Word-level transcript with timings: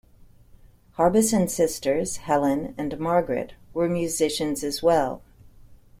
Harbison's 0.93 1.53
sisters 1.53 2.17
Helen 2.17 2.73
and 2.75 2.97
Margaret 2.99 3.53
were 3.71 3.87
musicians 3.87 4.63
as 4.63 4.81
well. 4.81 5.21